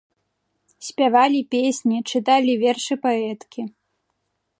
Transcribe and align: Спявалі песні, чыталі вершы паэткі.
Спявалі 0.87 1.41
песні, 1.53 1.97
чыталі 2.13 2.53
вершы 2.65 2.93
паэткі. 3.05 3.61